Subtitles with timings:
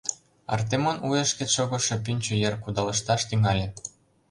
[0.55, 3.67] Артемон уэш шкет шогышо пӱнчӧ йыр кудалышташ тӱҥале.